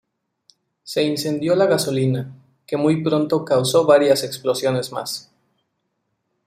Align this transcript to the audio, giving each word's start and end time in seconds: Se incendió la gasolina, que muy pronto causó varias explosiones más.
Se 0.83 1.03
incendió 1.03 1.55
la 1.55 1.67
gasolina, 1.67 2.33
que 2.65 2.75
muy 2.75 3.03
pronto 3.03 3.45
causó 3.45 3.85
varias 3.85 4.23
explosiones 4.23 4.91
más. 4.91 5.29